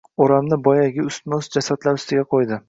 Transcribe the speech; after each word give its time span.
O’ramni 0.25 0.57
boyagi 0.67 1.05
ustma-ust 1.11 1.59
jasadlar 1.59 2.01
ustiga 2.01 2.27
qo‘ydi. 2.35 2.59